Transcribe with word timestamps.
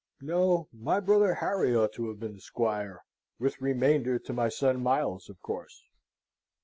No, 0.23 0.67
my 0.73 0.99
brother 0.99 1.35
Harry 1.35 1.75
ought 1.75 1.93
to 1.93 2.07
have 2.07 2.19
been 2.19 2.33
the 2.33 2.41
squire, 2.41 3.03
with 3.37 3.61
remainder 3.61 4.17
to 4.17 4.33
my 4.33 4.49
son 4.49 4.81
Miles, 4.81 5.29
of 5.29 5.39
course. 5.43 5.83